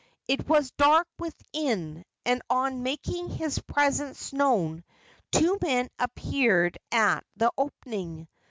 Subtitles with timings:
[0.27, 4.83] It was dark within, and on making his presence known
[5.31, 8.27] two men appeared at the opening.